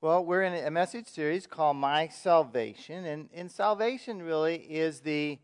[0.00, 5.40] Well, we're in a message series called My Salvation, and, and salvation really is the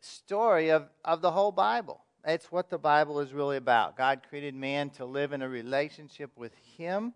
[0.00, 2.00] story of, of the whole Bible.
[2.24, 3.98] It's what the Bible is really about.
[3.98, 7.12] God created man to live in a relationship with Him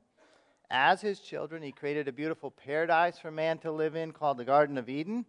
[0.71, 1.63] as His children.
[1.63, 5.25] He created a beautiful paradise for man to live in called the Garden of Eden.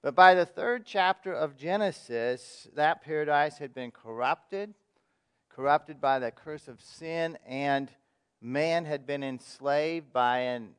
[0.00, 4.72] But by the third chapter of Genesis, that paradise had been corrupted,
[5.50, 7.90] corrupted by the curse of sin, and
[8.44, 10.74] man had been enslaved by an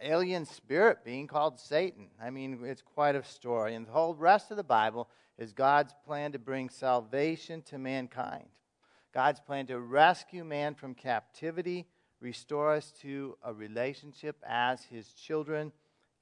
[0.00, 2.06] alien spirit being called Satan.
[2.22, 3.74] I mean, it's quite a story.
[3.74, 8.46] And the whole rest of the Bible is God's plan to bring salvation to mankind.
[9.12, 11.88] God's plan to rescue man from captivity,
[12.20, 15.72] restore us to a relationship as his children,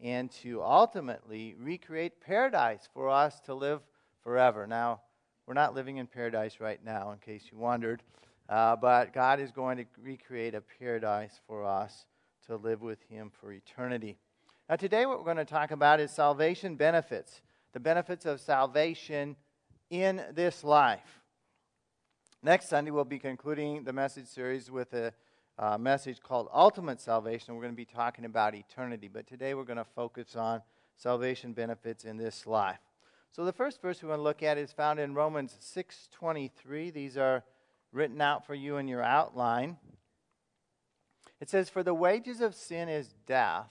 [0.01, 3.83] and to ultimately recreate paradise for us to live
[4.25, 4.67] forever.
[4.67, 5.03] Now,
[5.47, 8.03] we're not living in paradise right now, in case you wondered.
[8.49, 12.07] Uh, but God is going to recreate a paradise for us
[12.47, 14.17] to live with Him for eternity.
[14.69, 19.37] Now, today, what we're going to talk about is salvation benefits, the benefits of salvation
[19.91, 21.21] in this life.
[22.43, 25.13] Next Sunday, we'll be concluding the message series with a
[25.59, 27.55] uh, message called Ultimate Salvation.
[27.55, 30.63] We're going to be talking about eternity, but today we're going to focus on
[30.97, 32.79] salvation benefits in this life.
[33.33, 36.93] So the first verse we want to look at is found in Romans 6:23.
[36.93, 37.45] These are
[37.93, 39.77] written out for you in your outline.
[41.41, 43.71] It says, For the wages of sin is death,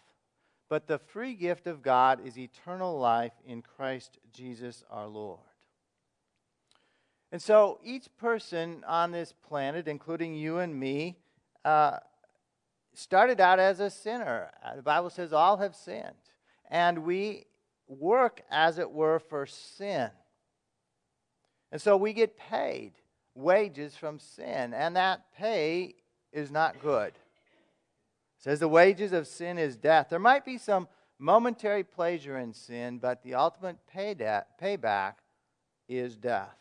[0.69, 5.39] but the free gift of God is eternal life in Christ Jesus our Lord.
[7.31, 11.17] And so each person on this planet, including you and me,
[11.65, 11.97] uh,
[12.93, 14.49] started out as a sinner.
[14.63, 16.15] Uh, the Bible says all have sinned.
[16.69, 17.45] And we
[17.87, 20.09] work, as it were, for sin.
[21.71, 22.93] And so we get paid
[23.37, 25.95] wages from sin, and that pay
[26.33, 27.09] is not good.
[27.09, 30.07] It says the wages of sin is death.
[30.09, 30.87] There might be some
[31.19, 35.13] momentary pleasure in sin, but the ultimate payback
[35.87, 36.55] is death.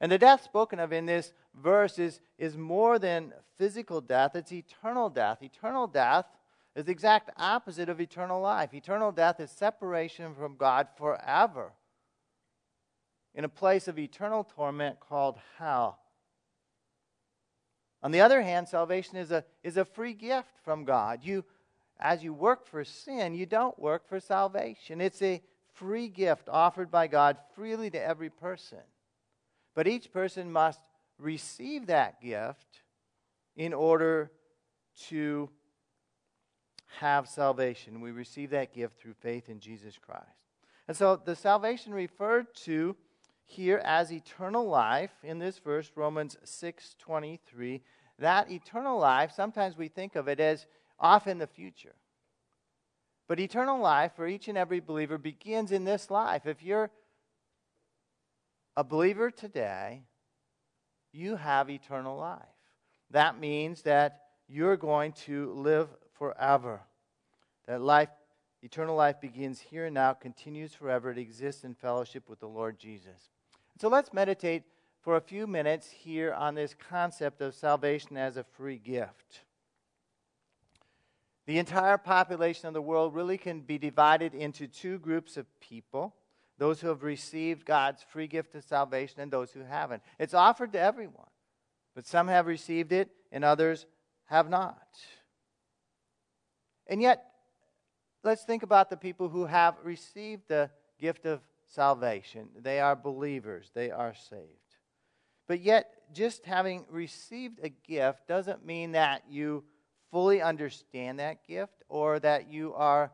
[0.00, 4.52] And the death spoken of in this verse is, is more than physical death, it's
[4.52, 5.42] eternal death.
[5.42, 6.26] Eternal death
[6.76, 8.72] is the exact opposite of eternal life.
[8.72, 11.72] Eternal death is separation from God forever
[13.38, 16.00] in a place of eternal torment called hell.
[18.02, 21.20] On the other hand, salvation is a, is a free gift from God.
[21.22, 21.44] You,
[22.00, 25.00] as you work for sin, you don't work for salvation.
[25.00, 25.40] It's a
[25.74, 28.80] free gift offered by God freely to every person.
[29.76, 30.80] But each person must
[31.16, 32.82] receive that gift
[33.54, 34.32] in order
[35.06, 35.48] to
[36.98, 38.00] have salvation.
[38.00, 40.24] We receive that gift through faith in Jesus Christ.
[40.88, 42.96] And so the salvation referred to
[43.48, 47.82] here as eternal life in this verse Romans 6:23
[48.18, 50.66] that eternal life sometimes we think of it as
[51.00, 51.94] off in the future.
[53.26, 56.46] But eternal life for each and every believer begins in this life.
[56.46, 56.90] If you're
[58.76, 60.04] a believer today
[61.12, 62.42] you have eternal life.
[63.10, 65.88] That means that you're going to live
[66.18, 66.82] forever.
[67.66, 68.10] That life
[68.62, 71.10] eternal life begins here and now continues forever.
[71.10, 73.30] It exists in fellowship with the Lord Jesus
[73.78, 74.64] so let's meditate
[75.00, 79.40] for a few minutes here on this concept of salvation as a free gift.
[81.46, 86.14] The entire population of the world really can be divided into two groups of people
[86.58, 90.02] those who have received God's free gift of salvation and those who haven't.
[90.18, 91.30] It's offered to everyone,
[91.94, 93.86] but some have received it and others
[94.24, 94.88] have not.
[96.88, 97.24] And yet,
[98.24, 100.68] let's think about the people who have received the
[100.98, 102.48] gift of salvation.
[102.60, 104.42] They are believers, they are saved.
[105.46, 109.64] But yet, just having received a gift doesn't mean that you
[110.10, 113.12] fully understand that gift or that you are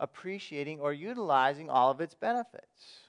[0.00, 3.00] appreciating or utilizing all of its benefits.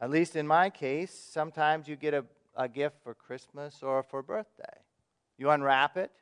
[0.00, 2.24] At least in my case, sometimes you get a,
[2.56, 4.64] a gift for Christmas or for birthday.
[5.36, 6.12] You unwrap it,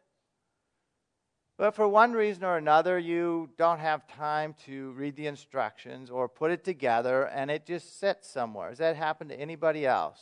[1.58, 6.29] but for one reason or another, you don't have time to read the instructions or
[6.29, 8.69] put it together and it just sits somewhere.
[8.69, 10.20] Has that happened to anybody else?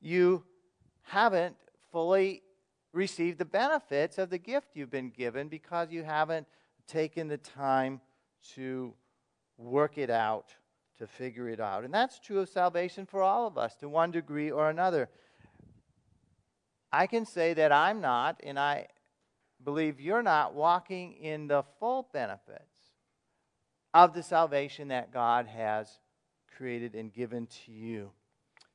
[0.00, 0.44] You
[1.02, 1.56] haven't
[1.90, 2.42] fully
[2.92, 6.46] received the benefits of the gift you've been given because you haven't
[6.86, 8.00] taken the time
[8.54, 8.94] to
[9.58, 10.54] work it out,
[10.98, 11.84] to figure it out.
[11.84, 15.10] And that's true of salvation for all of us to one degree or another.
[16.90, 18.88] I can say that I'm not, and I
[19.64, 22.92] believe you're not walking in the full benefits
[23.94, 25.98] of the salvation that God has
[26.56, 28.10] created and given to you.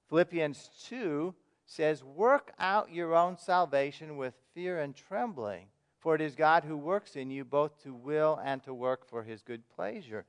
[0.09, 1.33] Philippians 2
[1.65, 5.67] says, Work out your own salvation with fear and trembling,
[5.99, 9.23] For it is God who works in you both to will and to work for
[9.23, 10.25] his good pleasure.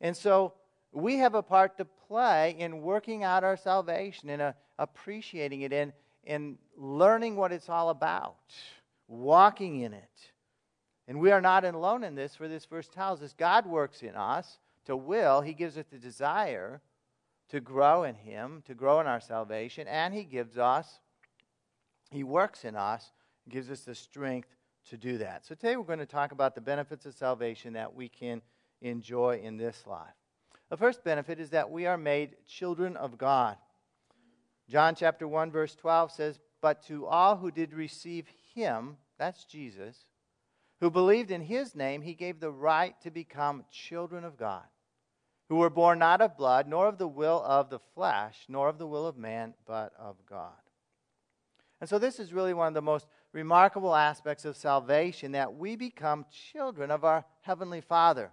[0.00, 0.54] And so
[0.92, 5.72] we have a part to play in working out our salvation and uh, appreciating it
[5.72, 5.92] and
[6.24, 8.36] in learning what it's all about,
[9.12, 10.32] walking in it.
[11.06, 14.14] And we are not alone in this, for this verse tells us God works in
[14.14, 16.80] us to will, He gives us the desire
[17.50, 21.00] to grow in Him, to grow in our salvation, and He gives us,
[22.10, 23.12] He works in us,
[23.48, 24.48] gives us the strength
[24.88, 25.44] to do that.
[25.44, 28.42] So today we're going to talk about the benefits of salvation that we can
[28.80, 30.14] enjoy in this life.
[30.70, 33.56] The first benefit is that we are made children of God.
[34.68, 39.96] John chapter 1 verse 12 says, "But to all who did receive him, that's Jesus,
[40.80, 44.66] who believed in his name, he gave the right to become children of God,
[45.48, 48.78] who were born not of blood, nor of the will of the flesh, nor of
[48.78, 50.60] the will of man, but of God."
[51.80, 55.76] And so this is really one of the most remarkable aspects of salvation that we
[55.76, 58.32] become children of our heavenly Father.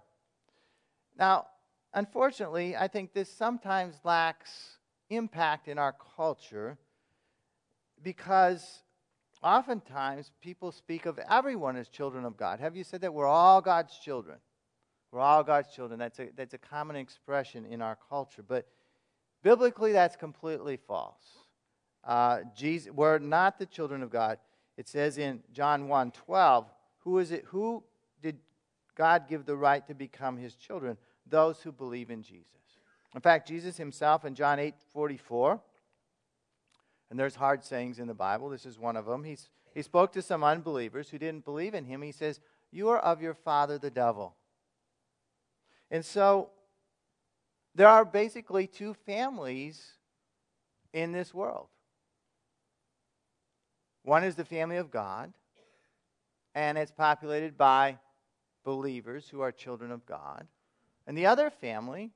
[1.16, 1.46] Now,
[1.92, 4.78] unfortunately, I think this sometimes lacks
[5.08, 6.78] impact in our culture
[8.02, 8.82] because
[9.42, 12.60] oftentimes people speak of everyone as children of God.
[12.60, 14.38] Have you said that we're all God's children?
[15.12, 15.98] We're all God's children.
[15.98, 18.42] That's a, that's a common expression in our culture.
[18.46, 18.66] But
[19.42, 21.24] biblically, that's completely false.
[22.04, 24.38] Uh, Jesus, we're not the children of God.
[24.76, 26.66] It says in John 1 12,
[27.00, 27.44] who is it?
[27.48, 27.82] Who
[28.22, 28.38] did
[28.94, 30.96] God give the right to become his children?
[31.26, 32.46] Those who believe in Jesus.
[33.14, 35.60] In fact, Jesus himself in John 8 44,
[37.10, 38.48] and there's hard sayings in the Bible.
[38.48, 39.24] This is one of them.
[39.24, 42.02] He's, he spoke to some unbelievers who didn't believe in him.
[42.02, 42.40] He says,
[42.70, 44.34] You are of your father, the devil.
[45.90, 46.50] And so
[47.74, 49.94] there are basically two families
[50.92, 51.66] in this world.
[54.02, 55.32] One is the family of God,
[56.54, 57.98] and it's populated by
[58.64, 60.46] believers who are children of God.
[61.06, 62.12] And the other family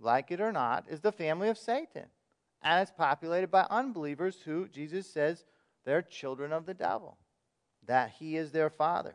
[0.00, 2.06] like it or not, is the family of Satan.
[2.62, 5.44] And it's populated by unbelievers who, Jesus says,
[5.84, 7.16] they're children of the devil,
[7.86, 9.14] that he is their father.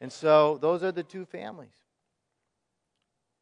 [0.00, 1.74] And so those are the two families.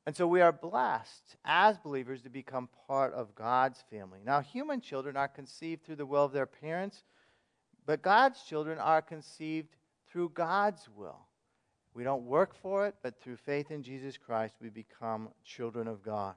[0.06, 4.20] And so we are blessed as believers to become part of God's family.
[4.24, 7.02] Now, human children are conceived through the will of their parents,
[7.84, 9.76] but God's children are conceived
[10.08, 11.26] through God's will.
[11.92, 16.02] We don't work for it, but through faith in Jesus Christ, we become children of
[16.02, 16.36] God.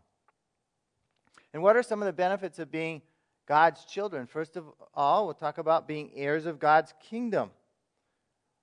[1.54, 3.02] And what are some of the benefits of being
[3.46, 4.28] God's children?
[4.28, 7.52] First of all, we'll talk about being heirs of God's kingdom.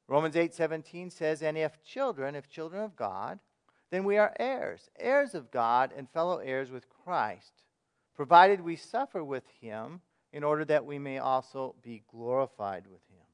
[0.08, 3.40] Romans 8:17 says, "And if children, if children of God,
[3.90, 7.64] then we are heirs, heirs of God and fellow heirs with Christ,
[8.14, 10.02] provided we suffer with him
[10.32, 13.26] in order that we may also be glorified with him."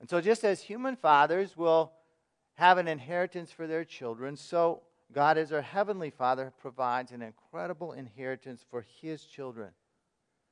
[0.00, 1.94] And so just as human fathers will
[2.54, 7.92] have an inheritance for their children, so God, as our Heavenly Father, provides an incredible
[7.92, 9.70] inheritance for His children.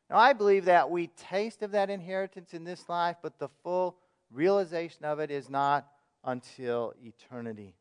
[0.08, 3.96] Now, I believe that we taste of that inheritance in this life, but the full
[4.30, 5.86] realization of it is not
[6.24, 7.74] until eternity.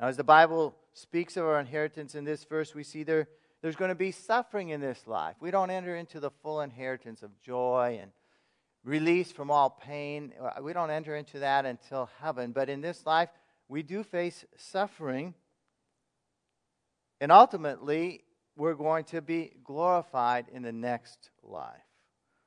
[0.00, 3.28] Now, as the Bible speaks of our inheritance in this verse, we see there,
[3.62, 5.36] there's going to be suffering in this life.
[5.40, 8.10] We don't enter into the full inheritance of joy and
[8.84, 10.32] release from all pain.
[10.60, 12.52] We don't enter into that until heaven.
[12.52, 13.28] But in this life,
[13.74, 15.34] we do face suffering,
[17.20, 18.22] and ultimately,
[18.54, 21.82] we're going to be glorified in the next life.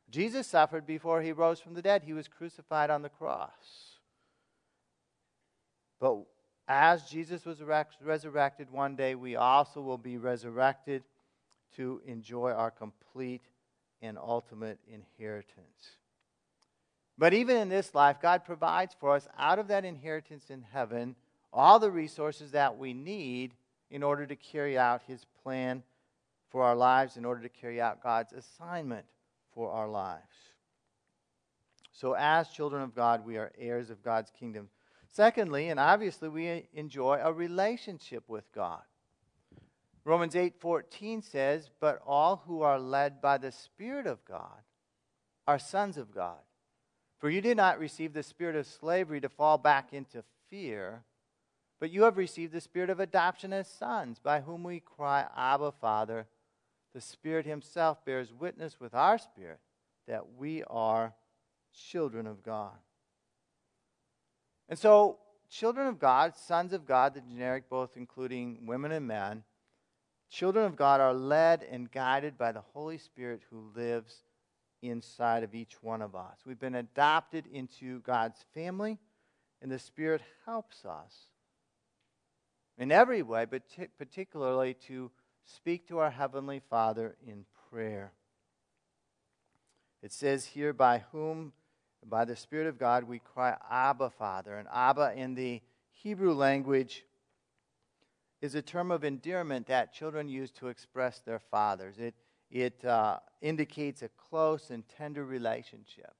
[0.09, 3.97] Jesus suffered before he rose from the dead, he was crucified on the cross.
[5.99, 6.19] But
[6.65, 11.03] as Jesus was resurrected one day, we also will be resurrected
[11.75, 13.43] to enjoy our complete
[14.01, 15.96] and ultimate inheritance.
[17.17, 21.15] But even in this life, God provides for us out of that inheritance in heaven
[21.51, 23.53] all the resources that we need
[23.89, 25.83] in order to carry out His plan
[26.49, 29.05] for our lives, in order to carry out God's assignment
[29.53, 30.21] for our lives.
[31.91, 34.69] So, as children of God, we are heirs of God's kingdom.
[35.07, 38.83] Secondly, and obviously, we enjoy a relationship with God.
[40.03, 44.63] Romans 8:14 says, "But all who are led by the Spirit of God
[45.47, 46.46] are sons of God."
[47.19, 51.03] For you did not receive the spirit of slavery to fall back into fear,
[51.79, 55.71] but you have received the spirit of adoption as sons, by whom we cry, Abba,
[55.71, 56.27] Father.
[56.93, 59.59] The Spirit Himself bears witness with our spirit
[60.07, 61.13] that we are
[61.73, 62.73] children of God.
[64.69, 65.19] And so,
[65.49, 69.43] children of God, sons of God, the generic, both including women and men,
[70.29, 74.23] children of God are led and guided by the Holy Spirit who lives
[74.81, 76.37] inside of each one of us.
[76.45, 78.99] We've been adopted into God's family,
[79.61, 81.13] and the Spirit helps us
[82.77, 83.63] in every way, but
[83.97, 85.11] particularly to
[85.45, 88.11] speak to our Heavenly Father in prayer.
[90.03, 91.53] It says here, by whom,
[92.05, 94.55] by the Spirit of God, we cry, Abba, Father.
[94.55, 97.03] And Abba in the Hebrew language
[98.41, 101.97] is a term of endearment that children use to express their fathers.
[101.97, 102.13] It,
[102.49, 106.13] it uh, indicates a close and tender relationship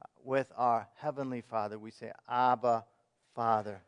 [0.00, 1.78] uh, with our Heavenly Father.
[1.78, 2.84] We say, Abba,
[3.34, 3.82] Father.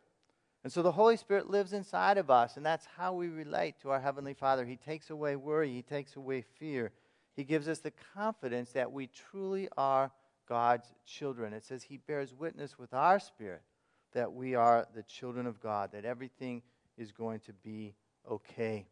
[0.63, 3.91] And so the Holy Spirit lives inside of us, and that's how we relate to
[3.91, 4.65] our Heavenly Father.
[4.65, 6.93] He takes away worry, He takes away fear.
[7.37, 10.11] He gives us the confidence that we truly are
[10.49, 11.53] God's children.
[11.53, 13.63] It says He bears witness with our spirit
[14.15, 16.63] that we are the children of God, that everything
[16.97, 17.95] is going to be
[18.31, 18.87] okay.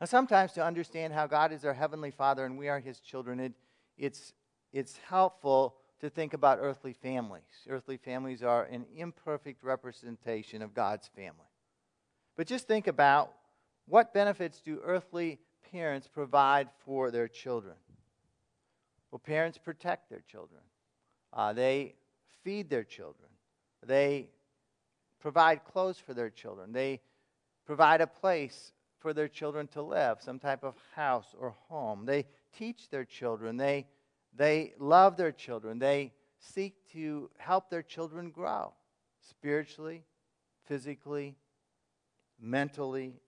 [0.00, 3.40] Now, sometimes to understand how God is our Heavenly Father and we are His children,
[3.40, 3.52] it,
[3.96, 4.34] it's,
[4.72, 7.42] it's helpful to think about earthly families.
[7.68, 11.48] Earthly families are an imperfect representation of God's family.
[12.36, 13.32] But just think about
[13.86, 15.38] what benefits do earthly
[15.72, 17.76] parents provide for their children?
[19.10, 20.60] Well, parents protect their children,
[21.32, 21.94] uh, they
[22.44, 23.28] feed their children,
[23.86, 24.28] they
[25.20, 27.00] provide clothes for their children, they
[27.64, 28.72] provide a place
[29.06, 32.06] for their children to live, some type of house or home.
[32.06, 32.26] They
[32.58, 33.86] teach their children, they
[34.34, 35.78] they love their children.
[35.78, 38.72] They seek to help their children grow
[39.20, 40.02] spiritually,
[40.64, 41.36] physically,
[42.40, 43.20] mentally,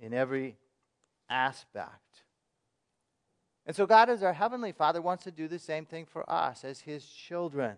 [0.00, 0.56] in every
[1.28, 2.24] aspect.
[3.66, 6.64] And so, God, as our Heavenly Father, wants to do the same thing for us
[6.64, 7.76] as His children.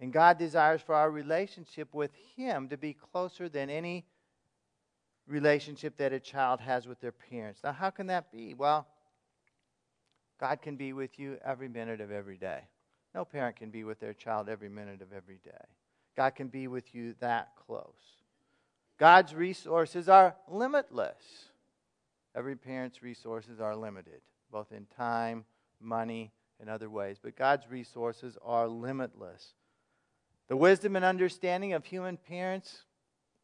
[0.00, 4.06] And God desires for our relationship with Him to be closer than any
[5.26, 7.60] relationship that a child has with their parents.
[7.62, 8.54] Now, how can that be?
[8.54, 8.86] Well,
[10.40, 12.60] God can be with you every minute of every day.
[13.14, 15.64] No parent can be with their child every minute of every day.
[16.16, 17.94] God can be with you that close.
[18.98, 21.50] God's resources are limitless.
[22.34, 24.20] Every parent's resources are limited,
[24.52, 25.44] both in time,
[25.80, 27.16] money, and other ways.
[27.20, 29.54] But God's resources are limitless.
[30.48, 32.84] The wisdom and understanding of human parents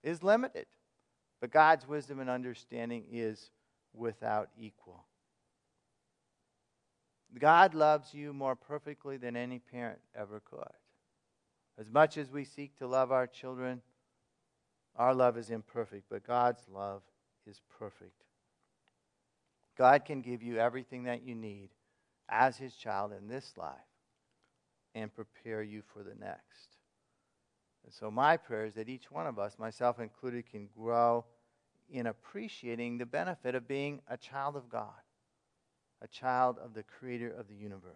[0.02, 0.66] is limited,
[1.46, 3.52] but God's wisdom and understanding is
[3.94, 5.04] without equal.
[7.38, 10.74] God loves you more perfectly than any parent ever could.
[11.78, 13.80] As much as we seek to love our children,
[14.96, 17.02] our love is imperfect, but God's love
[17.48, 18.24] is perfect.
[19.78, 21.68] God can give you everything that you need
[22.28, 23.76] as His child in this life
[24.96, 26.76] and prepare you for the next.
[27.84, 31.24] And so, my prayer is that each one of us, myself included, can grow
[31.90, 34.92] in appreciating the benefit of being a child of God
[36.02, 37.92] a child of the creator of the universe.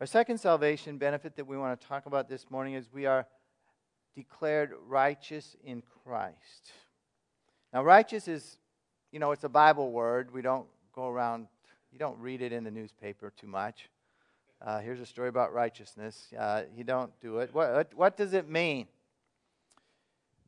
[0.00, 3.26] Our second salvation benefit that we want to talk about this morning is we are
[4.14, 6.72] declared righteous in Christ.
[7.72, 8.58] Now, righteous is,
[9.12, 10.32] you know, it's a Bible word.
[10.32, 11.46] We don't go around,
[11.92, 13.88] you don't read it in the newspaper too much.
[14.60, 16.28] Uh, here's a story about righteousness.
[16.38, 17.50] Uh, you don't do it.
[17.52, 18.86] What, what, what does it mean?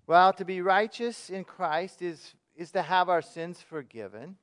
[0.06, 4.36] Well, to be righteous in Christ is, is to have our sins forgiven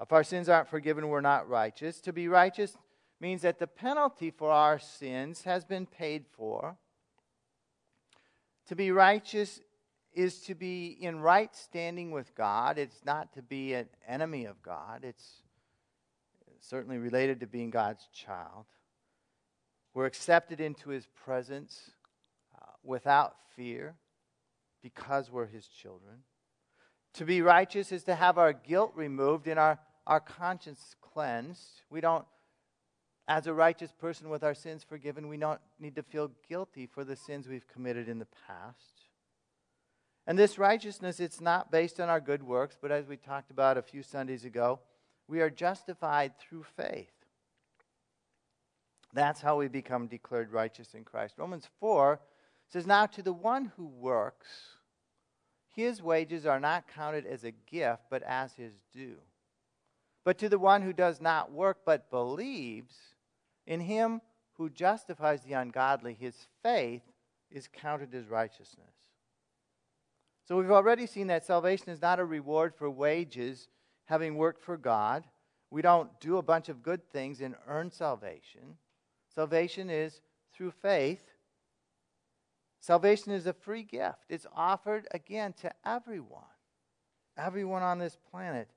[0.00, 2.00] if our sins aren't forgiven, we're not righteous.
[2.02, 2.76] To be righteous
[3.20, 6.76] means that the penalty for our sins has been paid for.
[8.66, 9.60] To be righteous
[10.12, 12.78] is to be in right standing with God.
[12.78, 15.02] It's not to be an enemy of God.
[15.02, 15.42] It's
[16.60, 18.66] certainly related to being God's child.
[19.94, 21.92] We're accepted into his presence
[22.86, 23.94] without fear
[24.82, 26.18] because we're his children.
[27.14, 31.82] To be righteous is to have our guilt removed and our, our conscience cleansed.
[31.90, 32.26] We don't,
[33.26, 37.04] as a righteous person with our sins forgiven, we don't need to feel guilty for
[37.04, 39.06] the sins we've committed in the past.
[40.26, 43.78] And this righteousness, it's not based on our good works, but as we talked about
[43.78, 44.80] a few Sundays ago,
[45.28, 47.12] we are justified through faith.
[49.12, 51.34] That's how we become declared righteous in Christ.
[51.38, 52.20] Romans 4
[52.68, 54.48] says, Now to the one who works,
[55.68, 59.18] his wages are not counted as a gift, but as his due.
[60.24, 62.96] But to the one who does not work, but believes
[63.66, 64.20] in him
[64.54, 67.02] who justifies the ungodly, his faith
[67.50, 68.94] is counted as righteousness.
[70.46, 73.68] So we've already seen that salvation is not a reward for wages
[74.06, 75.24] having worked for God.
[75.70, 78.78] We don't do a bunch of good things and earn salvation.
[79.34, 80.20] Salvation is
[80.54, 81.22] through faith
[82.86, 84.20] Salvation is a free gift.
[84.28, 86.44] It's offered again to everyone,
[87.36, 88.68] everyone on this planet.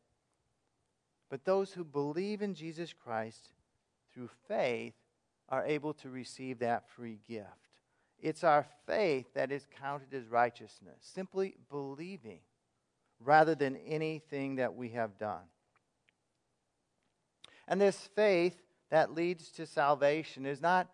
[1.30, 3.50] But those who believe in Jesus Christ
[4.12, 4.96] through faith
[5.48, 7.70] are able to receive that free gift.
[8.20, 12.40] It's our faith that is counted as righteousness, simply believing
[13.20, 15.46] rather than anything that we have done.
[17.68, 20.90] And this faith that leads to salvation is not,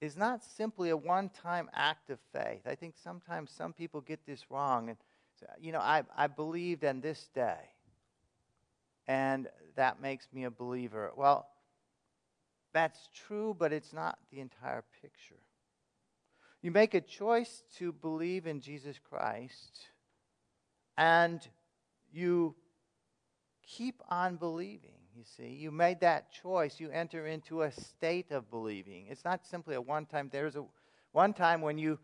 [0.00, 2.62] is not simply a one time act of faith.
[2.66, 4.90] I think sometimes some people get this wrong.
[4.90, 4.98] And,
[5.60, 7.70] you know, I, I believed in this day,
[9.06, 11.12] and that makes me a believer.
[11.16, 11.48] Well,
[12.72, 15.40] that's true, but it's not the entire picture.
[16.62, 19.88] You make a choice to believe in Jesus Christ,
[20.98, 21.40] and
[22.12, 22.54] you
[23.66, 24.95] keep on believing.
[25.16, 26.78] You see, you made that choice.
[26.78, 29.06] You enter into a state of believing.
[29.08, 30.28] It's not simply a one time.
[30.30, 30.64] There's a
[31.12, 31.98] one time when you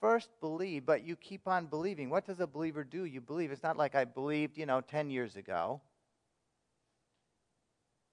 [0.00, 2.08] first believe, but you keep on believing.
[2.08, 3.04] What does a believer do?
[3.04, 3.52] You believe.
[3.52, 5.82] It's not like I believed, you know, 10 years ago.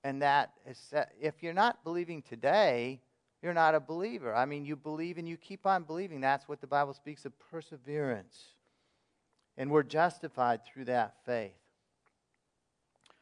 [0.03, 2.99] And that is, if you're not believing today,
[3.41, 4.35] you're not a believer.
[4.35, 6.19] I mean, you believe and you keep on believing.
[6.19, 8.37] That's what the Bible speaks of perseverance.
[9.57, 11.53] And we're justified through that faith.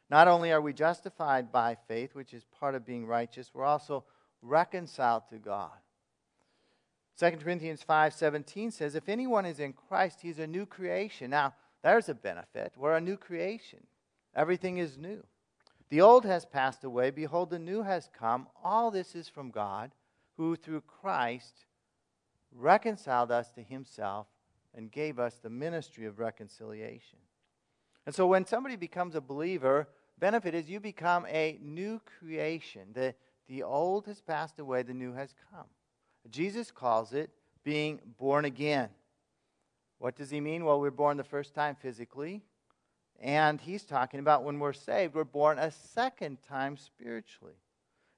[0.10, 4.04] Not only are we justified by faith, which is part of being righteous, we're also
[4.42, 5.72] reconciled to God.
[7.18, 11.32] 2 Corinthians 5:17 says if anyone is in Christ he's a new creation.
[11.32, 12.74] Now, there's a benefit.
[12.76, 13.88] We're a new creation.
[14.36, 15.24] Everything is new.
[15.90, 18.48] The old has passed away behold the new has come.
[18.64, 19.92] All this is from God
[20.36, 21.66] who through Christ
[22.52, 24.28] reconciled us to himself
[24.74, 27.20] and gave us the ministry of reconciliation.
[28.06, 29.88] And so when somebody becomes a believer,
[30.20, 32.90] benefit is you become a new creation.
[32.94, 33.16] The,
[33.48, 35.66] the old has passed away, the new has come.
[36.30, 37.30] Jesus calls it
[37.64, 38.90] being born again.
[39.98, 40.66] What does he mean?
[40.66, 42.44] Well, we're born the first time physically.
[43.22, 47.56] And he's talking about when we're saved, we're born a second time spiritually.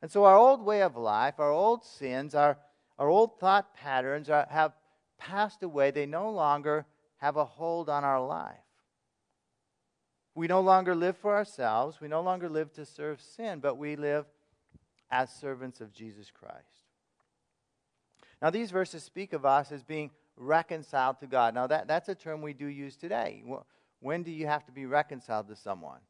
[0.01, 2.58] And so our old way of life, our old sins, our,
[2.98, 4.73] our old thought patterns are, have
[5.17, 5.91] passed away.
[5.91, 6.86] They no longer
[7.17, 8.56] have a hold on our life.
[10.38, 12.00] We no longer live for ourselves.
[12.00, 14.28] We no longer live to serve sin, but we live
[15.10, 16.86] as servants of Jesus Christ.
[18.39, 21.56] Now, these verses speak of us as being reconciled to God.
[21.56, 23.43] Now, that, that's a term we do use today.
[24.00, 26.02] When do you have to be reconciled to someone?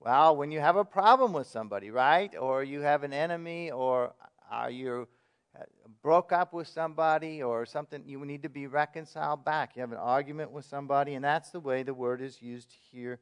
[0.00, 2.34] Well, when you have a problem with somebody, right?
[2.40, 4.14] Or you have an enemy, or
[4.50, 5.06] are you
[5.54, 5.64] uh,
[6.02, 9.76] broke up with somebody, or something, you need to be reconciled back.
[9.76, 13.18] You have an argument with somebody, and that's the way the word is used here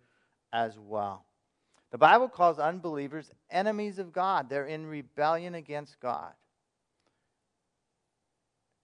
[0.53, 1.25] as well.
[1.91, 6.33] The Bible calls unbelievers enemies of God, they're in rebellion against God.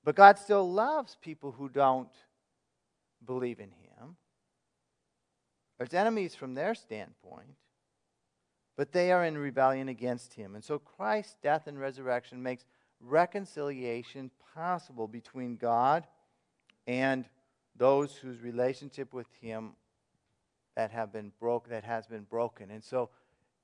[0.05, 2.13] But God still loves people who don't
[3.25, 4.17] believe in Him.
[5.79, 7.55] There's enemies from their standpoint,
[8.77, 10.55] but they are in rebellion against Him.
[10.55, 12.65] And so Christ's death and resurrection makes
[13.01, 16.07] reconciliation possible between God
[16.87, 17.25] and
[17.77, 19.73] those whose relationship with Him
[20.77, 22.71] that have been broke that has been broken.
[22.71, 23.11] And so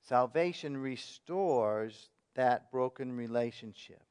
[0.01, 4.01] salvation restores that broken relationship.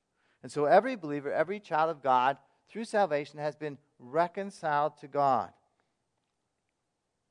[0.42, 2.36] And so every believer, every child of God,
[2.70, 5.50] through salvation, has been reconciled to God.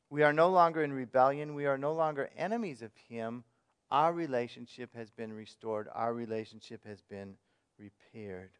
[0.09, 1.53] We are no longer in rebellion.
[1.53, 3.43] We are no longer enemies of Him.
[3.91, 5.87] Our relationship has been restored.
[5.93, 7.35] Our relationship has been
[7.77, 8.51] repaired.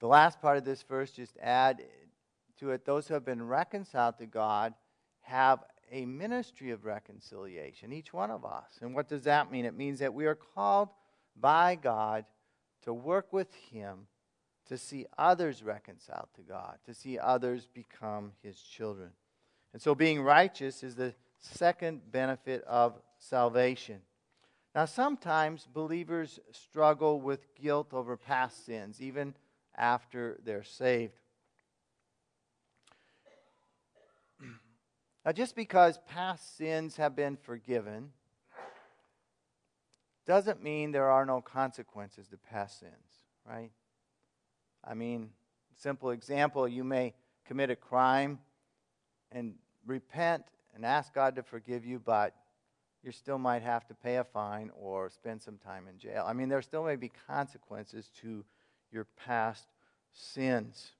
[0.00, 1.82] The last part of this verse, just add
[2.60, 4.74] to it, those who have been reconciled to God
[5.22, 8.78] have a ministry of reconciliation, each one of us.
[8.80, 9.64] And what does that mean?
[9.64, 10.88] It means that we are called
[11.38, 12.24] by God
[12.82, 14.06] to work with Him
[14.68, 19.10] to see others reconciled to God, to see others become His children.
[19.72, 24.00] And so being righteous is the second benefit of salvation.
[24.74, 29.34] Now, sometimes believers struggle with guilt over past sins, even
[29.76, 31.18] after they're saved.
[35.24, 38.10] Now, just because past sins have been forgiven
[40.26, 42.92] doesn't mean there are no consequences to past sins,
[43.48, 43.70] right?
[44.82, 45.30] I mean,
[45.76, 47.14] simple example you may
[47.46, 48.38] commit a crime
[49.32, 49.54] and
[49.86, 52.34] repent and ask God to forgive you, but
[53.02, 56.24] you still might have to pay a fine or spend some time in jail.
[56.26, 58.44] I mean, there still may be consequences to
[58.90, 59.68] your past
[60.12, 60.92] sins.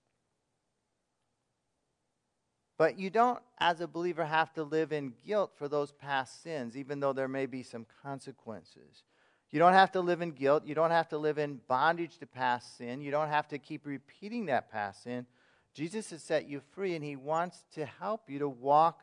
[2.77, 6.77] But you don't, as a believer, have to live in guilt for those past sins,
[6.77, 9.05] even though there may be some consequences.
[9.51, 10.67] You don't have to live in guilt.
[10.67, 13.01] You don't have to live in bondage to past sin.
[13.01, 15.27] You don't have to keep repeating that past sin.
[15.75, 19.03] Jesus has set you free, and He wants to help you to walk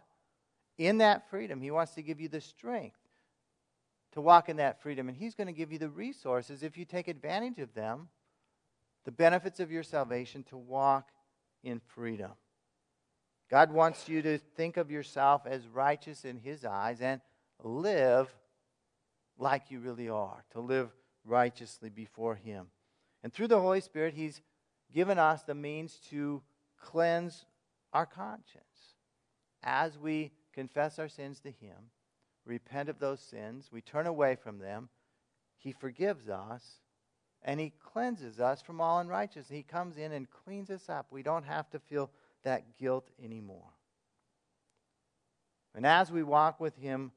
[0.77, 1.61] in that freedom.
[1.61, 2.99] He wants to give you the strength
[4.11, 5.07] to walk in that freedom.
[5.07, 8.09] And He's going to give you the resources, if you take advantage of them,
[9.05, 11.09] the benefits of your salvation to walk
[11.63, 12.31] in freedom.
[13.51, 17.19] God wants you to think of yourself as righteous in His eyes and
[17.61, 18.33] live
[19.37, 20.89] like you really are, to live
[21.25, 22.67] righteously before Him.
[23.23, 24.41] And through the Holy Spirit, He's
[24.93, 26.41] given us the means to
[26.79, 27.45] cleanse
[27.91, 28.95] our conscience
[29.63, 31.91] as we confess our sins to Him,
[32.45, 34.87] repent of those sins, we turn away from them,
[35.57, 36.79] He forgives us,
[37.43, 39.49] and He cleanses us from all unrighteousness.
[39.49, 41.07] He comes in and cleans us up.
[41.11, 42.11] We don't have to feel
[42.43, 43.71] that guilt anymore.
[45.73, 47.11] And as we walk with Him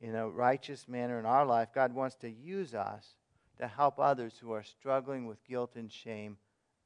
[0.00, 3.14] in a righteous manner in our life, God wants to use us
[3.58, 6.36] to help others who are struggling with guilt and shame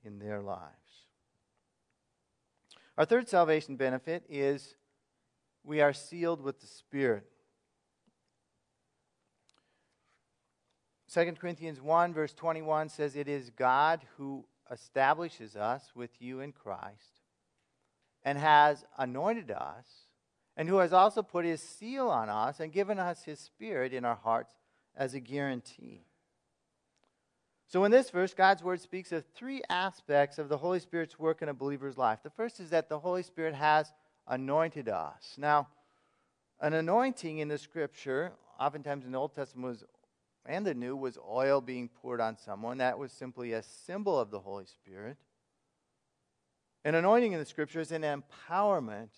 [0.04, 1.06] in their lives.
[2.96, 4.76] Our third salvation benefit is
[5.64, 7.26] we are sealed with the Spirit.
[11.12, 16.52] 2 Corinthians 1, verse 21 says, It is God who establishes us with you in
[16.52, 17.18] Christ
[18.28, 19.86] and has anointed us,
[20.54, 24.04] and who has also put his seal on us and given us his Spirit in
[24.04, 24.52] our hearts
[24.94, 26.02] as a guarantee.
[27.68, 31.40] So, in this verse, God's word speaks of three aspects of the Holy Spirit's work
[31.40, 32.18] in a believer's life.
[32.22, 33.94] The first is that the Holy Spirit has
[34.26, 35.36] anointed us.
[35.38, 35.68] Now,
[36.60, 39.84] an anointing in the scripture, oftentimes in the Old Testament was,
[40.44, 42.76] and the New, was oil being poured on someone.
[42.76, 45.16] That was simply a symbol of the Holy Spirit.
[46.88, 49.10] An anointing in the scripture is an empowerment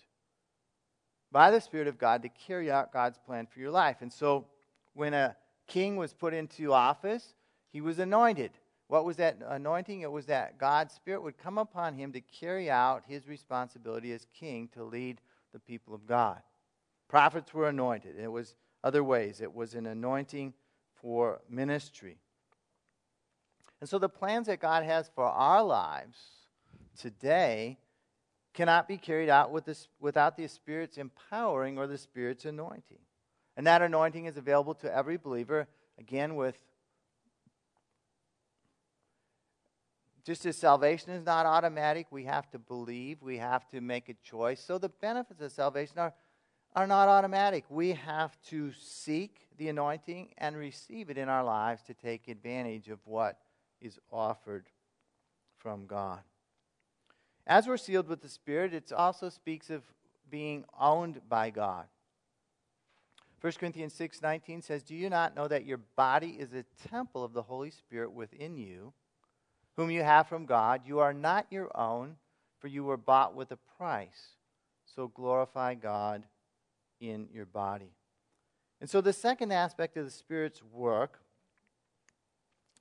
[1.31, 4.01] by the Spirit of God to carry out God's plan for your life.
[4.01, 4.47] And so,
[4.93, 7.33] when a king was put into office,
[7.71, 8.51] he was anointed.
[8.89, 10.01] What was that anointing?
[10.01, 14.27] It was that God's Spirit would come upon him to carry out his responsibility as
[14.37, 15.21] king to lead
[15.53, 16.41] the people of God.
[17.07, 18.19] Prophets were anointed.
[18.19, 18.53] It was
[18.83, 19.39] other ways.
[19.39, 20.55] It was an anointing
[20.95, 22.17] for ministry.
[23.79, 26.40] And so the plans that God has for our lives
[26.99, 27.77] today
[28.53, 32.99] cannot be carried out with this, without the Spirit's empowering or the Spirit's anointing.
[33.55, 36.55] And that anointing is available to every believer, again, with
[40.25, 44.13] just as salvation is not automatic, we have to believe, we have to make a
[44.23, 44.63] choice.
[44.63, 46.13] So the benefits of salvation are,
[46.75, 47.65] are not automatic.
[47.69, 52.89] We have to seek the anointing and receive it in our lives to take advantage
[52.89, 53.39] of what
[53.79, 54.67] is offered
[55.57, 56.19] from God.
[57.47, 59.83] As we're sealed with the Spirit, it also speaks of
[60.29, 61.85] being owned by God.
[63.41, 67.33] 1 Corinthians 6:19 says, "Do you not know that your body is a temple of
[67.33, 68.93] the Holy Spirit within you?"
[69.75, 70.81] whom you have from God.
[70.85, 72.17] You are not your own,
[72.59, 74.35] for you were bought with a price.
[74.85, 76.23] So glorify God
[76.99, 77.93] in your body.
[78.79, 81.19] And so, the second aspect of the Spirit's work,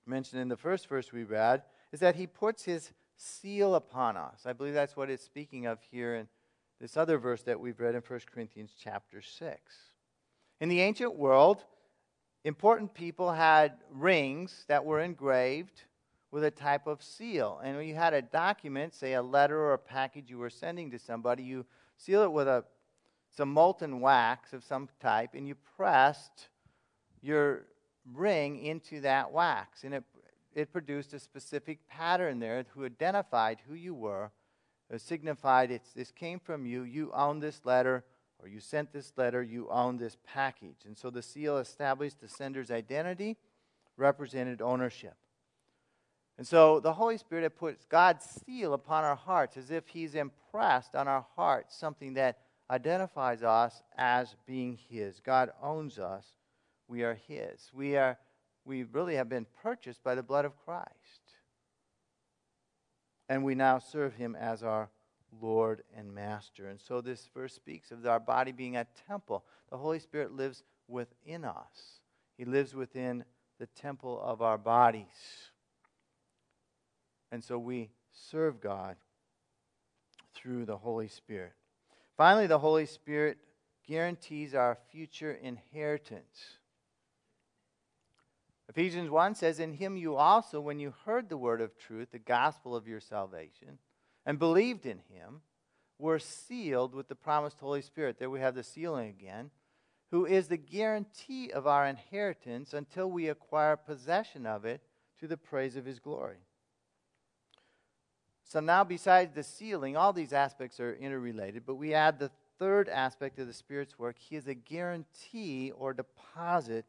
[0.07, 4.43] mentioned in the first verse we read, is that He puts His seal upon us.
[4.47, 6.29] I believe that's what it's speaking of here in
[6.81, 9.61] this other verse that we've read in 1 Corinthians chapter 6.
[10.61, 11.65] In the ancient world,
[12.45, 15.83] important people had rings that were engraved
[16.31, 17.61] with a type of seal.
[17.63, 20.91] And when you had a document, say a letter or a package you were sending
[20.93, 21.67] to somebody, you
[21.99, 22.65] seal it with a,
[23.37, 26.49] some molten wax of some type, and you pressed
[27.21, 27.67] your
[28.15, 29.85] ring into that wax.
[29.85, 30.05] And it,
[30.55, 34.31] it produced a specific pattern there who identified who you were,
[34.91, 38.05] it signified it's, this came from you, you own this letter,
[38.43, 40.85] or you sent this letter, you own this package.
[40.87, 43.37] And so the seal established the sender's identity,
[43.97, 45.15] represented ownership.
[46.39, 50.15] And so the Holy Spirit had put God's seal upon our hearts as if He's
[50.15, 52.39] impressed on our hearts something that
[52.71, 55.21] identifies us as being His.
[55.21, 56.25] God owns us.
[56.89, 57.71] We are His.
[57.75, 58.19] We, are,
[58.65, 60.89] we really have been purchased by the blood of Christ.
[63.29, 64.91] And we now serve Him as our
[65.41, 66.69] Lord and Master.
[66.69, 69.45] And so this verse speaks of our body being a temple.
[69.71, 72.01] The Holy Spirit lives within us,
[72.37, 73.25] He lives within
[73.59, 75.07] the temple of our bodies.
[77.31, 78.97] And so we serve God
[80.35, 81.53] through the Holy Spirit.
[82.17, 83.39] Finally, the Holy Spirit
[83.87, 86.59] guarantees our future inheritance.
[88.71, 92.21] Ephesians 1 says, In him you also, when you heard the word of truth, the
[92.21, 93.79] gospel of your salvation,
[94.25, 95.41] and believed in him,
[95.99, 98.21] were sealed with the promised Holy Spirit.
[98.21, 99.51] There we have the sealing again,
[100.13, 104.81] who is the guarantee of our inheritance until we acquire possession of it
[105.19, 106.39] to the praise of his glory.
[108.45, 112.31] So now, besides the sealing, all these aspects are interrelated, but we add the
[112.61, 114.17] third aspect of the Spirit's work.
[114.17, 116.85] He is a guarantee or deposit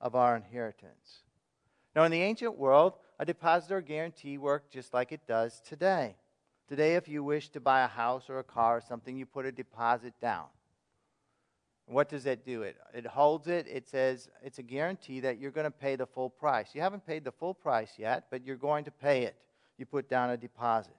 [0.00, 1.24] of our inheritance.
[1.94, 6.16] Now, in the ancient world, a deposit or guarantee worked just like it does today.
[6.68, 9.44] Today, if you wish to buy a house or a car or something, you put
[9.44, 10.46] a deposit down.
[11.86, 12.62] What does that do?
[12.62, 13.66] It, it holds it.
[13.66, 16.68] It says it's a guarantee that you're going to pay the full price.
[16.72, 19.34] You haven't paid the full price yet, but you're going to pay it.
[19.76, 20.94] You put down a deposit.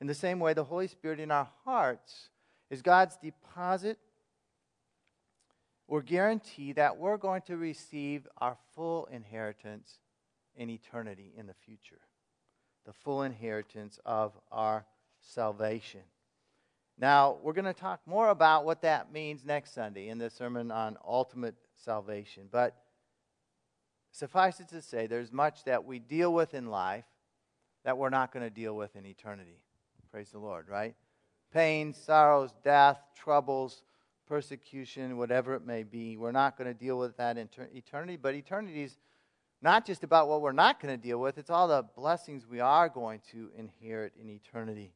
[0.00, 2.28] In the same way, the Holy Spirit in our hearts
[2.68, 3.98] is God's deposit
[5.88, 9.98] or guarantee that we're going to receive our full inheritance
[10.54, 12.00] in eternity in the future.
[12.84, 14.84] The full inheritance of our
[15.20, 16.02] salvation.
[16.98, 20.70] Now, we're going to talk more about what that means next Sunday in the sermon
[20.70, 22.48] on ultimate salvation.
[22.50, 22.76] But
[24.10, 27.04] suffice it to say, there's much that we deal with in life
[27.84, 29.62] that we're not going to deal with in eternity.
[30.10, 30.94] Praise the Lord, right?
[31.52, 33.82] Pain, sorrows, death, troubles,
[34.28, 36.16] persecution, whatever it may be.
[36.16, 38.98] We're not going to deal with that in eternity, but eternity is
[39.60, 42.60] not just about what we're not going to deal with, it's all the blessings we
[42.60, 44.92] are going to inherit in eternity.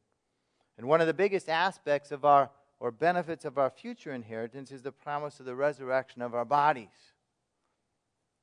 [0.77, 4.81] And one of the biggest aspects of our or benefits of our future inheritance is
[4.81, 7.13] the promise of the resurrection of our bodies.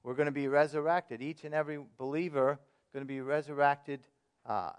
[0.03, 1.21] We're going to be resurrected.
[1.21, 2.59] Each and every believer
[2.95, 4.01] going to be resurrected
[4.47, 4.71] uh,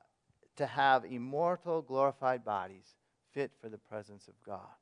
[0.55, 2.95] to have immortal, glorified bodies
[3.33, 4.80] fit for the presence of God.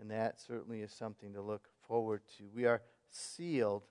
[0.00, 2.44] And that certainly is something to look forward to.
[2.54, 3.82] We are sealed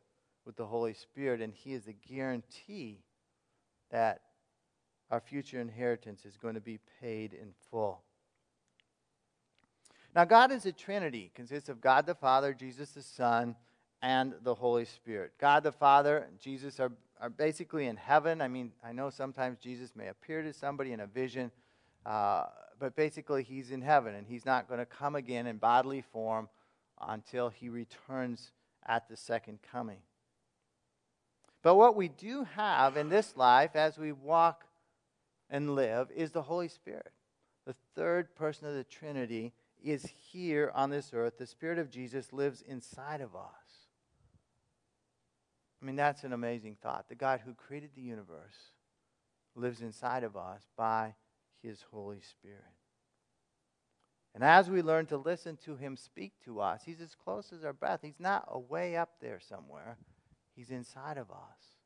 [0.45, 2.99] with the Holy Spirit, and He is a guarantee
[3.91, 4.21] that
[5.09, 8.01] our future inheritance is going to be paid in full.
[10.15, 13.55] Now, God is a Trinity, consists of God the Father, Jesus the Son,
[14.01, 15.33] and the Holy Spirit.
[15.39, 18.39] God the Father and Jesus are, are basically in heaven.
[18.39, 21.51] I mean, I know sometimes Jesus may appear to somebody in a vision,
[22.05, 22.45] uh,
[22.79, 26.49] but basically he's in heaven, and he's not going to come again in bodily form
[27.01, 28.51] until he returns
[28.85, 29.99] at the second coming.
[31.61, 34.65] But what we do have in this life as we walk
[35.49, 37.11] and live is the Holy Spirit.
[37.65, 41.37] The third person of the Trinity is here on this earth.
[41.37, 43.41] The Spirit of Jesus lives inside of us.
[45.81, 47.09] I mean, that's an amazing thought.
[47.09, 48.71] The God who created the universe
[49.55, 51.15] lives inside of us by
[51.65, 52.61] his Holy Spirit.
[54.33, 57.63] And as we learn to listen to him speak to us, he's as close as
[57.63, 58.01] our breath.
[58.01, 59.97] He's not away up there somewhere,
[60.55, 61.77] he's inside of us.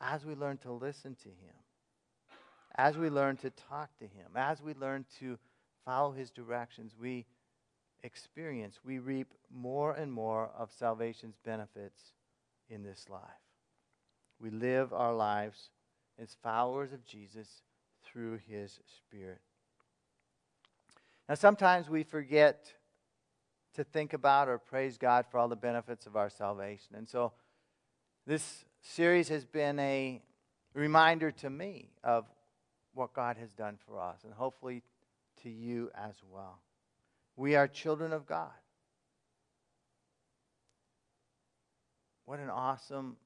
[0.00, 1.56] As we learn to listen to him,
[2.76, 5.38] as we learn to talk to Him, as we learn to
[5.84, 7.24] follow His directions, we
[8.02, 12.12] experience, we reap more and more of salvation's benefits
[12.68, 13.22] in this life.
[14.38, 15.70] We live our lives
[16.18, 17.62] as followers of Jesus
[18.16, 19.42] through His Spirit.
[21.28, 22.72] Now, sometimes we forget
[23.74, 26.96] to think about or praise God for all the benefits of our salvation.
[26.96, 27.32] And so,
[28.26, 30.22] this series has been a
[30.72, 32.24] reminder to me of
[32.94, 34.82] what God has done for us, and hopefully
[35.42, 36.60] to you as well.
[37.36, 38.48] We are children of God.
[42.24, 43.18] What an awesome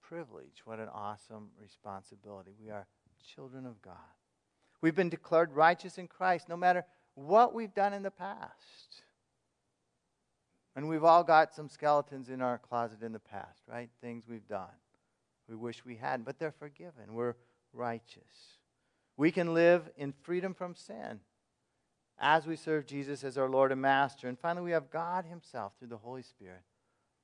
[0.00, 0.62] privilege.
[0.64, 2.52] What an awesome responsibility.
[2.58, 2.86] We are
[3.34, 3.94] children of God.
[4.80, 9.02] We've been declared righteous in Christ no matter what we've done in the past.
[10.76, 13.90] And we've all got some skeletons in our closet in the past, right?
[14.00, 14.68] Things we've done.
[15.48, 17.14] We wish we hadn't, but they're forgiven.
[17.14, 17.34] We're
[17.72, 18.58] righteous.
[19.16, 21.20] We can live in freedom from sin
[22.20, 24.28] as we serve Jesus as our Lord and Master.
[24.28, 26.62] And finally, we have God Himself through the Holy Spirit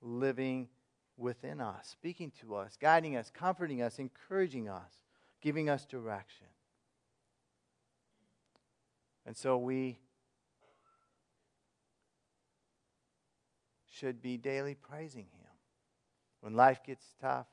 [0.01, 0.69] living
[1.17, 4.93] within us, speaking to us, guiding us, comforting us, encouraging us,
[5.41, 6.47] giving us direction.
[9.27, 9.99] And so we
[13.91, 15.51] should be daily praising Him.
[16.41, 17.47] When life gets tough,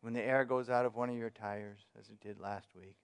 [0.00, 2.96] when the air goes out of one of your tires, as it did last week,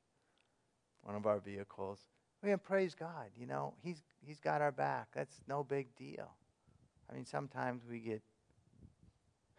[1.03, 1.99] one of our vehicles,
[2.43, 3.31] we praise God.
[3.39, 5.09] You know, He's He's got our back.
[5.15, 6.31] That's no big deal.
[7.11, 8.23] I mean, sometimes we get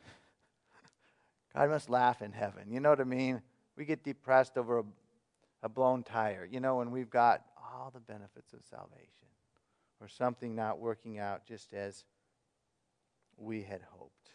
[1.55, 2.63] God must laugh in heaven.
[2.69, 3.41] You know what I mean?
[3.77, 4.83] We get depressed over a,
[5.63, 6.47] a blown tire.
[6.49, 9.27] You know, when we've got all the benefits of salvation,
[10.03, 12.03] or something not working out just as
[13.37, 14.31] we had hoped.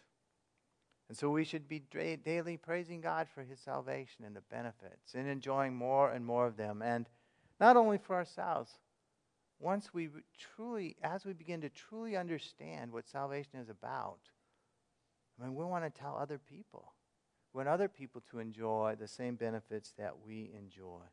[1.09, 1.83] And so we should be
[2.25, 6.57] daily praising God for his salvation and the benefits and enjoying more and more of
[6.57, 6.83] them.
[6.83, 7.07] And
[7.61, 8.73] not only for ourselves,
[9.59, 14.19] once we truly, as we begin to truly understand what salvation is about,
[15.39, 16.93] I mean, we want to tell other people.
[17.53, 21.05] We want other people to enjoy the same benefits that we enjoy.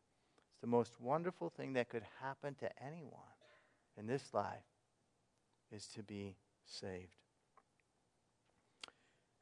[0.66, 3.22] The most wonderful thing that could happen to anyone
[4.00, 4.66] in this life
[5.72, 7.14] is to be saved.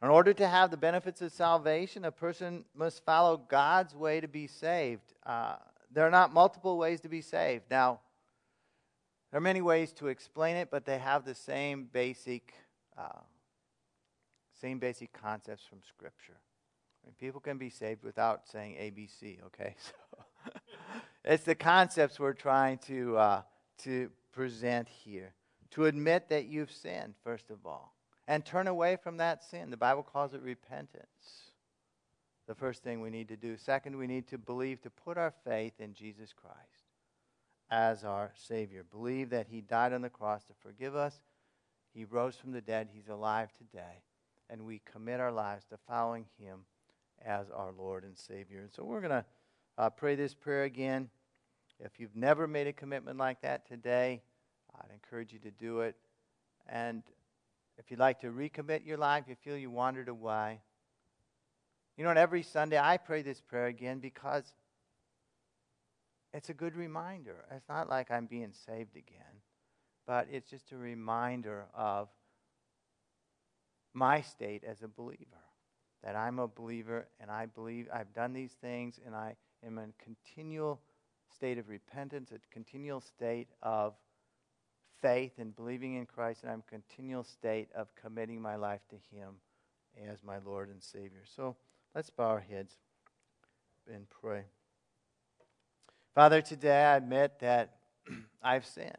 [0.02, 4.28] In order to have the benefits of salvation, a person must follow God's way to
[4.28, 5.14] be saved.
[5.26, 5.56] Uh,
[5.90, 7.64] there are not multiple ways to be saved.
[7.72, 8.02] Now,
[9.32, 12.54] there are many ways to explain it, but they have the same basic,
[12.98, 13.22] uh,
[14.60, 16.42] same basic concepts from Scripture.
[17.02, 19.38] I mean, people can be saved without saying ABC.
[19.46, 19.94] Okay, so
[21.24, 23.42] it's the concepts we're trying to uh,
[23.84, 25.34] to present here.
[25.72, 27.94] To admit that you've sinned, first of all
[28.28, 29.70] and turn away from that sin.
[29.70, 31.52] The Bible calls it repentance.
[32.48, 33.58] The first thing we need to do.
[33.58, 36.58] Second, we need to believe to put our faith in Jesus Christ
[37.70, 38.86] as our Savior.
[38.90, 41.22] Believe that He died on the cross to forgive us.
[41.94, 42.90] He rose from the dead.
[42.92, 44.04] He's alive today.
[44.50, 46.66] And we commit our lives to following Him
[47.26, 48.60] as our Lord and Savior.
[48.60, 49.26] And so we're going to
[49.78, 51.10] uh, pray this prayer again.
[51.80, 54.22] If you've never made a commitment like that today,
[54.76, 55.96] I'd encourage you to do it.
[56.70, 57.04] And
[57.78, 60.62] if you'd like to recommit your life, you feel you wandered away.
[61.98, 64.46] You know, and every Sunday I pray this prayer again because
[66.34, 67.46] it's a good reminder.
[67.52, 69.42] It's not like I'm being saved again,
[70.08, 72.10] but it's just a reminder of
[73.94, 75.26] my state as a believer.
[76.04, 79.88] That I'm a believer and I believe I've done these things and I in a
[80.04, 80.80] continual
[81.34, 83.94] state of repentance, a continual state of
[85.02, 88.96] faith and believing in Christ, and I'm in continual state of committing my life to
[89.16, 89.36] Him
[90.10, 91.24] as my Lord and Savior.
[91.26, 91.56] So
[91.94, 92.76] let's bow our heads
[93.94, 94.44] and pray.
[96.16, 97.76] Father, today I admit that
[98.44, 98.92] I've sinned.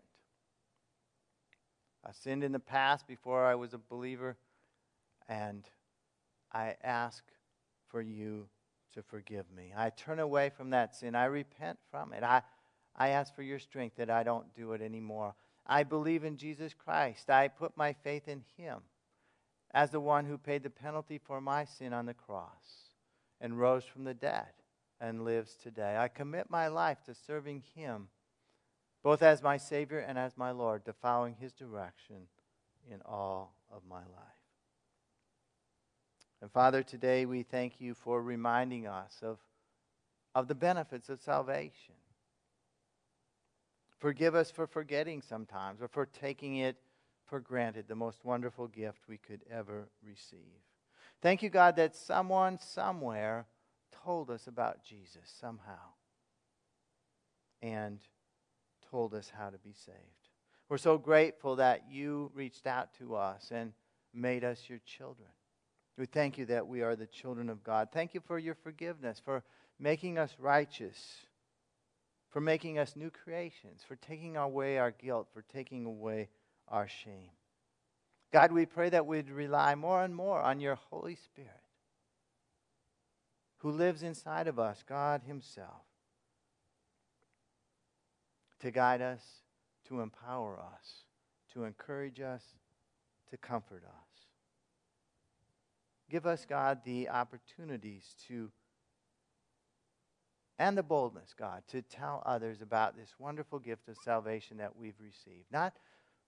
[2.04, 4.36] I sinned in the past before I was a believer,
[5.28, 5.64] and
[6.52, 7.24] I ask
[7.88, 8.46] for you
[8.94, 9.72] to forgive me.
[9.76, 11.14] I turn away from that sin.
[11.14, 12.22] I repent from it.
[12.22, 12.42] I,
[12.96, 15.34] I ask for your strength that I don't do it anymore.
[15.66, 17.30] I believe in Jesus Christ.
[17.30, 18.80] I put my faith in Him
[19.72, 22.90] as the one who paid the penalty for my sin on the cross
[23.40, 24.46] and rose from the dead
[25.00, 25.96] and lives today.
[25.98, 28.08] I commit my life to serving Him,
[29.02, 32.28] both as my Savior and as my Lord, to following His direction
[32.90, 34.33] in all of my life.
[36.44, 39.38] And Father, today we thank you for reminding us of,
[40.34, 41.94] of the benefits of salvation.
[43.98, 46.76] Forgive us for forgetting sometimes or for taking it
[47.24, 50.60] for granted, the most wonderful gift we could ever receive.
[51.22, 53.46] Thank you, God, that someone somewhere
[54.04, 55.94] told us about Jesus somehow
[57.62, 58.00] and
[58.90, 59.96] told us how to be saved.
[60.68, 63.72] We're so grateful that you reached out to us and
[64.12, 65.30] made us your children.
[65.96, 67.88] We thank you that we are the children of God.
[67.92, 69.44] Thank you for your forgiveness, for
[69.78, 70.96] making us righteous
[72.34, 76.28] for making us new creations, for taking away our guilt, for taking away
[76.66, 77.30] our shame.
[78.32, 81.52] God, we pray that we'd rely more and more on your Holy Spirit
[83.58, 85.84] who lives inside of us, God Himself,
[88.58, 89.22] to guide us,
[89.86, 91.04] to empower us,
[91.52, 92.42] to encourage us,
[93.30, 94.03] to comfort us.
[96.10, 98.50] Give us, God, the opportunities to
[100.58, 105.00] and the boldness, God, to tell others about this wonderful gift of salvation that we've
[105.00, 105.46] received.
[105.50, 105.74] Not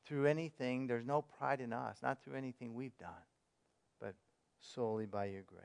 [0.05, 3.11] through anything, there's no pride in us, not through anything we've done,
[4.01, 4.15] but
[4.59, 5.63] solely by your grace.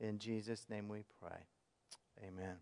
[0.00, 1.40] In Jesus' name we pray.
[2.26, 2.56] Amen.